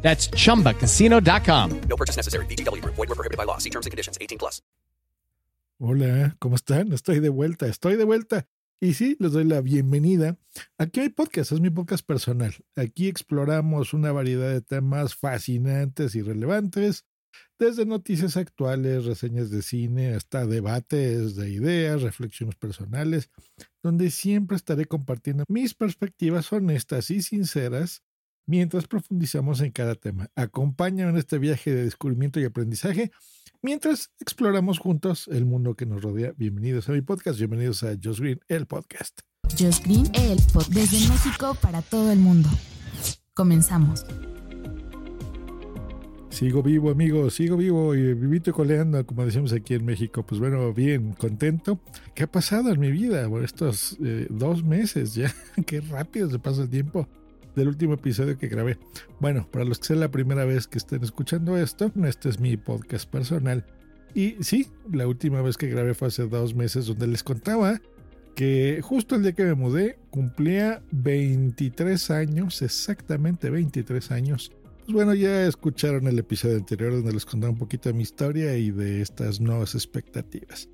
[0.00, 1.80] That's chumbacasino.com.
[1.88, 2.46] No purchase necessary.
[2.46, 2.82] BGW.
[2.84, 3.58] Void were prohibited by law.
[3.58, 4.16] See terms and conditions.
[4.18, 4.62] 18 plus.
[5.80, 6.92] Hola, ¿cómo están?
[6.92, 8.48] Estoy de vuelta, estoy de vuelta.
[8.80, 10.36] Y sí, les doy la bienvenida.
[10.76, 12.52] Aquí hay podcast, es mi podcast personal.
[12.74, 17.06] Aquí exploramos una variedad de temas fascinantes y relevantes,
[17.60, 23.30] desde noticias actuales, reseñas de cine, hasta debates de ideas, reflexiones personales,
[23.80, 28.02] donde siempre estaré compartiendo mis perspectivas honestas y sinceras
[28.48, 30.30] mientras profundizamos en cada tema.
[30.34, 33.12] Acompáñame en este viaje de descubrimiento y aprendizaje
[33.62, 36.32] mientras exploramos juntos el mundo que nos rodea.
[36.36, 39.20] Bienvenidos a mi podcast, bienvenidos a Josh Green, el podcast.
[39.58, 42.48] Josh Green, el podcast desde México para todo el mundo.
[43.34, 44.06] Comenzamos.
[46.30, 50.24] Sigo vivo, amigos, sigo vivo y vivito y coleando, como decimos aquí en México.
[50.24, 51.80] Pues bueno, bien, contento.
[52.14, 53.26] ¿Qué ha pasado en mi vida?
[53.26, 55.34] Bueno, estos eh, dos meses ya,
[55.66, 57.08] qué rápido se pasa el tiempo
[57.58, 58.78] del último episodio que grabé.
[59.20, 62.56] Bueno, para los que sea la primera vez que estén escuchando esto, este es mi
[62.56, 63.66] podcast personal.
[64.14, 67.80] Y sí, la última vez que grabé fue hace dos meses donde les contaba
[68.34, 74.52] que justo el día que me mudé cumplía 23 años, exactamente 23 años.
[74.78, 78.70] Pues bueno, ya escucharon el episodio anterior donde les contaba un poquito mi historia y
[78.70, 80.68] de estas nuevas expectativas.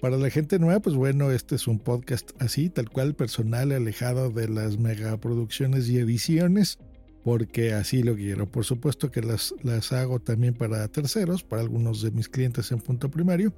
[0.00, 4.30] Para la gente nueva, pues bueno, este es un podcast así, tal cual, personal, alejado
[4.30, 6.78] de las megaproducciones y ediciones,
[7.22, 8.50] porque así lo quiero.
[8.50, 12.80] Por supuesto que las, las hago también para terceros, para algunos de mis clientes en
[12.80, 13.52] punto primario,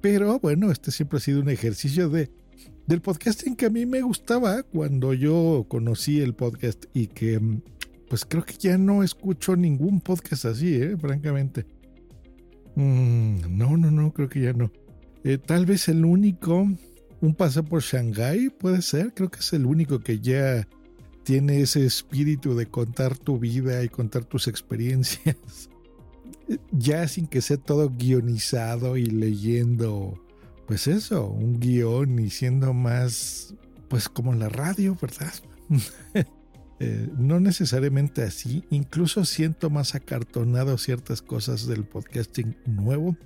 [0.00, 2.30] pero bueno, este siempre ha sido un ejercicio de
[2.86, 7.40] del podcasting que a mí me gustaba cuando yo conocí el podcast y que
[8.08, 10.96] pues creo que ya no escucho ningún podcast así, ¿eh?
[10.96, 11.66] francamente.
[12.76, 14.70] Mm, no, no, no, creo que ya no.
[15.26, 16.68] Eh, tal vez el único,
[17.20, 19.12] un paseo por Shanghai, puede ser.
[19.12, 20.68] Creo que es el único que ya
[21.24, 25.36] tiene ese espíritu de contar tu vida y contar tus experiencias.
[26.70, 30.22] ya sin que sea todo guionizado y leyendo,
[30.68, 33.52] pues eso, un guion y siendo más,
[33.88, 35.34] pues como la radio, ¿verdad?
[36.78, 43.16] Eh, no necesariamente así, incluso siento más acartonado ciertas cosas del podcasting nuevo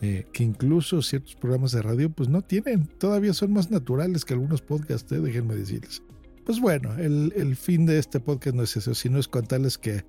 [0.00, 4.34] eh, que incluso ciertos programas de radio pues no tienen, todavía son más naturales que
[4.34, 6.02] algunos podcasts, eh, déjenme decirles.
[6.44, 10.04] Pues bueno, el, el, fin de este podcast no es eso, sino es contarles que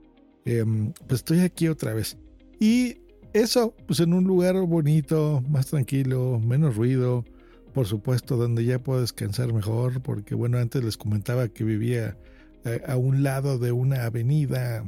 [0.46, 2.18] em, pues estoy aquí otra vez.
[2.60, 3.00] Y
[3.34, 7.26] eso, pues en un lugar bonito, más tranquilo, menos ruido,
[7.74, 12.16] por supuesto, donde ya puedo descansar mejor, porque bueno, antes les comentaba que vivía
[12.64, 14.88] a, a un lado de una avenida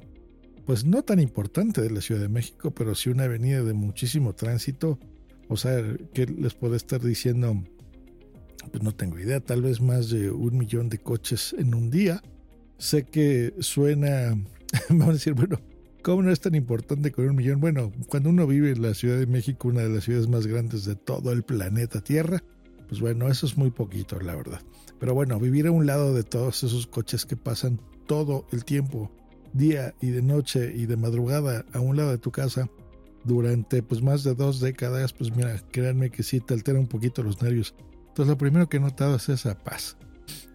[0.66, 4.34] pues no tan importante de la Ciudad de México, pero sí una avenida de muchísimo
[4.34, 5.00] tránsito.
[5.48, 5.82] O sea,
[6.14, 7.64] ¿qué les puedo estar diciendo?
[8.72, 12.22] Pues no tengo idea, tal vez más de un millón de coches en un día.
[12.78, 14.36] Sé que suena,
[14.90, 15.60] vamos a decir, bueno,
[16.04, 17.60] ¿cómo no es tan importante con un millón?
[17.60, 20.86] Bueno, cuando uno vive en la Ciudad de México, una de las ciudades más grandes
[20.86, 22.44] de todo el planeta Tierra,
[22.88, 24.62] pues bueno, eso es muy poquito, la verdad.
[25.00, 29.12] Pero bueno, vivir a un lado de todos esos coches que pasan todo el tiempo
[29.54, 32.70] día y de noche y de madrugada a un lado de tu casa
[33.24, 37.24] durante pues más de dos décadas, pues mira, créanme que sí te altera un poquito
[37.24, 37.76] los nervios.
[38.10, 39.98] Entonces lo primero que he notado es esa paz.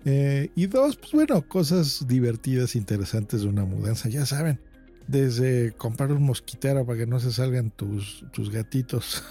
[0.05, 4.61] Eh, y dos, pues bueno, cosas divertidas, interesantes de una mudanza, ya saben.
[5.09, 9.23] Desde comprar un mosquitero para que no se salgan tus, tus gatitos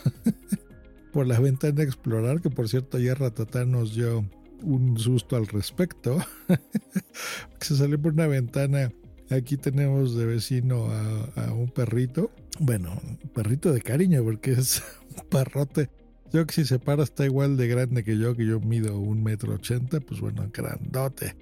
[1.14, 4.26] por la ventana a explorar, que por cierto ayer Ratatá nos dio
[4.62, 6.18] un susto al respecto.
[7.60, 8.92] se salió por una ventana
[9.30, 12.32] Aquí tenemos de vecino a, un perrito.
[12.60, 13.02] Bueno,
[13.34, 14.84] perrito de cariño porque es
[15.18, 15.90] un perrote.
[16.32, 19.24] Yo que si se para está igual de grande que yo, que yo mido un
[19.24, 21.36] metro ochenta, pues bueno, grandote.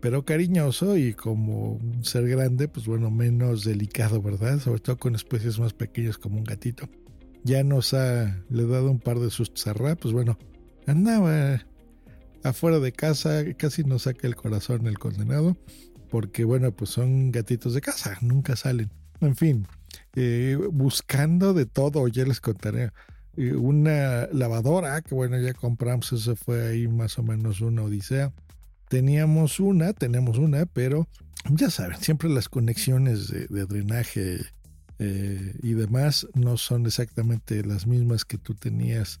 [0.00, 4.60] Pero cariñoso y como un ser grande, pues bueno, menos delicado, ¿verdad?
[4.60, 6.88] Sobre todo con especies más pequeñas como un gatito.
[7.44, 10.38] Ya nos ha le dado un par de sustos a pues bueno,
[10.86, 11.66] andaba
[12.42, 15.56] afuera de casa, casi nos saca el corazón el condenado
[16.08, 18.90] porque bueno, pues son gatitos de casa, nunca salen.
[19.20, 19.66] En fin,
[20.14, 22.90] eh, buscando de todo, ya les contaré.
[23.36, 28.32] Una lavadora, que bueno, ya compramos, eso fue ahí más o menos una odisea.
[28.88, 31.06] Teníamos una, tenemos una, pero
[31.50, 34.40] ya saben, siempre las conexiones de, drenaje
[34.98, 39.20] eh, y demás no son exactamente las mismas que tú tenías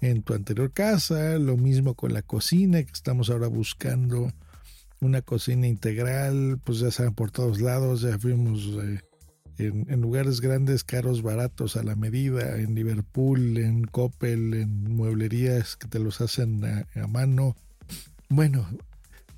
[0.00, 1.38] en tu anterior casa.
[1.38, 4.32] Lo mismo con la cocina, que estamos ahora buscando
[5.00, 9.00] una cocina integral, pues ya saben, por todos lados, ya fuimos eh,
[9.58, 15.88] en, lugares grandes, caros, baratos, a la medida, en Liverpool, en Coppel, en mueblerías que
[15.88, 17.56] te los hacen a, a mano.
[18.28, 18.68] Bueno,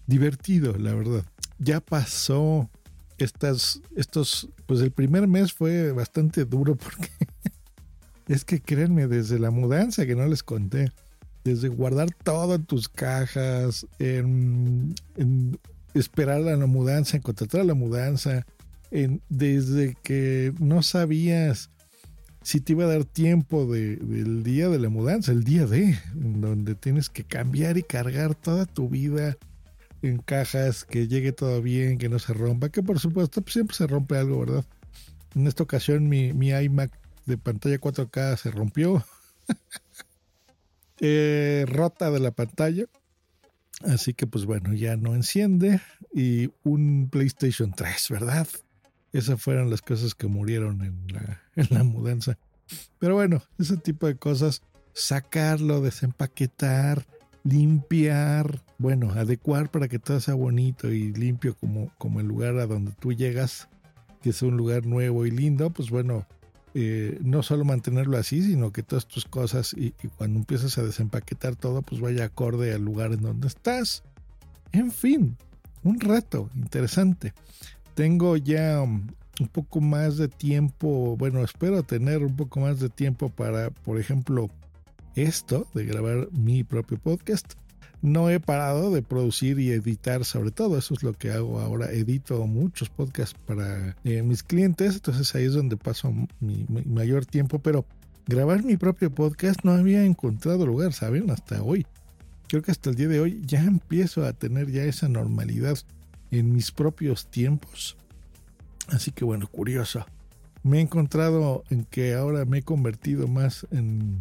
[0.07, 1.25] divertido, la verdad.
[1.59, 2.71] Ya pasó
[3.19, 7.09] estas, estos, pues el primer mes fue bastante duro porque
[8.29, 10.93] es que créanme, desde la mudanza que no les conté,
[11.45, 14.95] desde guardar todo en tus cajas, en,
[15.95, 18.47] esperar a la mudanza, en contratar a la mudanza,
[18.91, 21.71] en, desde que no sabías
[22.43, 25.99] si te iba a dar tiempo de, del día de la mudanza, el día de,
[26.15, 29.37] donde tienes que cambiar y cargar toda tu vida
[30.03, 33.77] en cajas, que llegue todo bien, que no se rompa, que por supuesto pues, siempre
[33.77, 34.65] se rompe algo, ¿verdad?
[35.35, 36.91] En esta ocasión mi, mi iMac
[37.27, 39.05] de pantalla 4K se rompió.
[41.01, 42.87] Eh, rota de la pantalla.
[43.83, 45.81] Así que pues bueno, ya no enciende.
[46.15, 48.47] Y un PlayStation 3, ¿verdad?
[49.13, 52.39] Esas fueron las cosas que murieron en la, en la mudanza.
[52.99, 54.63] Pero bueno, ese tipo de cosas,
[54.93, 57.07] sacarlo, desempaquetar,
[57.45, 62.67] limpiar, bueno, adecuar para que todo sea bonito y limpio como, como el lugar a
[62.67, 63.69] donde tú llegas,
[64.23, 66.27] que es un lugar nuevo y lindo, pues bueno,
[66.75, 71.57] eh, no solo mantenerlo así, sino que todas tus cosas y, cuando empiezas a desempaquetar
[71.57, 74.05] todo, pues vaya acorde al lugar en donde estás.
[74.73, 75.37] En fin,
[75.83, 77.35] un reto interesante.
[77.95, 79.09] Tengo ya um,
[79.41, 83.99] un poco más de tiempo, bueno, espero tener un poco más de tiempo para, por
[83.99, 84.49] ejemplo,
[85.17, 87.55] esto de grabar mi propio podcast
[88.03, 90.79] no he parado de producir y editar sobre todo.
[90.79, 91.91] Eso es lo que hago ahora.
[91.93, 94.95] Edito muchos podcasts para eh, mis clientes.
[94.95, 97.59] Entonces ahí es donde paso mi, mayor tiempo.
[97.59, 97.85] Pero
[98.27, 101.31] grabar mi propio podcast no había encontrado lugar, ¿saben?
[101.31, 101.87] Hasta hoy.
[102.49, 105.79] Creo que hasta el día de hoy ya empiezo a tener ya esa normalidad
[106.31, 107.97] en mis propios tiempos.
[108.89, 110.07] Así que bueno, curioso.
[110.63, 114.21] Me he encontrado en que ahora me he convertido más en,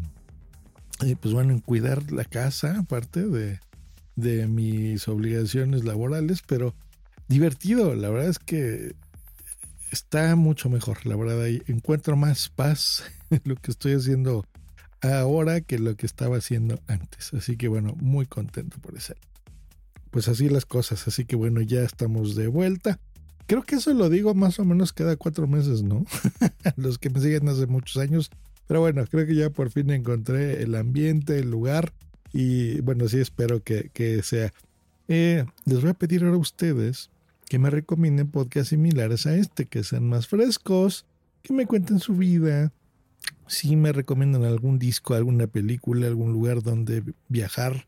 [1.03, 3.59] eh, pues bueno, en cuidar la casa, aparte de,
[4.19, 6.75] de mis obligaciones laborales, pero
[7.27, 7.95] divertido.
[7.95, 8.95] La verdad es que
[9.91, 11.05] está mucho mejor.
[11.05, 14.45] La verdad, ahí encuentro más paz en lo que estoy haciendo
[15.01, 17.33] ahora que lo que estaba haciendo antes.
[17.33, 19.13] Así que bueno, muy contento por eso.
[20.11, 21.07] Pues así las cosas.
[21.07, 22.99] Así que bueno, ya estamos de vuelta.
[23.45, 26.05] Creo que eso lo digo más o menos cada cuatro meses, ¿no?
[26.75, 28.29] Los que me siguen hace muchos años.
[28.67, 31.91] Pero bueno, creo que ya por fin encontré el ambiente, el lugar
[32.33, 34.53] y bueno, sí espero que, sea.
[35.07, 37.09] Eh, les voy a pedir ahora a ustedes
[37.47, 41.05] que me recomienden podcasts similares a este, que sean más frescos,
[41.41, 42.71] que me cuenten su vida.
[43.47, 47.87] Si me recomiendan algún disco, alguna película, algún lugar donde viajar,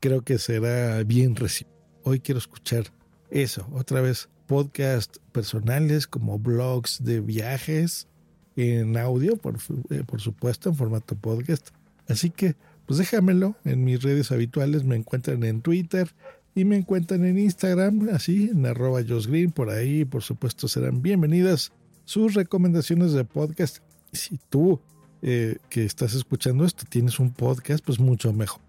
[0.00, 1.76] creo que será bien recibido.
[2.02, 2.92] Hoy quiero escuchar
[3.30, 8.08] eso, otra vez, podcasts personales como blogs de viajes
[8.56, 9.56] en audio, por,
[9.90, 11.68] eh, por supuesto, en formato podcast.
[12.08, 12.56] Así que
[12.86, 14.84] pues déjamelo en mis redes habituales.
[14.84, 16.08] Me encuentran en Twitter
[16.54, 19.50] y me encuentran en Instagram, así, en arroba Green.
[19.50, 21.72] Por ahí, por supuesto, serán bienvenidas
[22.04, 23.78] sus recomendaciones de podcast.
[24.12, 24.80] Si tú
[25.22, 28.60] eh, que estás escuchando esto tienes un podcast, pues mucho mejor.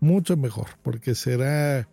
[0.00, 1.88] Mucho mejor, porque será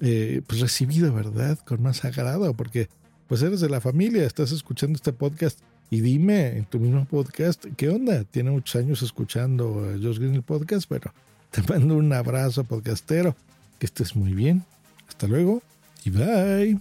[0.00, 1.58] eh, pues recibido, ¿verdad?
[1.58, 2.88] Con más agrado, porque
[3.26, 5.60] pues eres de la familia, estás escuchando este podcast
[5.94, 8.24] y dime en tu mismo podcast, ¿qué onda?
[8.24, 11.12] Tiene muchos años escuchando a Josh Green el podcast, pero
[11.52, 13.36] te mando un abrazo podcastero.
[13.78, 14.64] Que estés muy bien.
[15.06, 15.62] Hasta luego
[16.04, 16.80] y bye.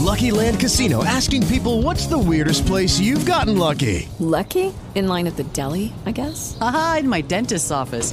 [0.00, 4.08] Lucky Land Casino asking people what's the weirdest place you've gotten lucky?
[4.18, 4.74] Lucky?
[4.96, 6.58] In line at the deli, I guess?
[6.60, 8.12] Aha, in my dentist's office.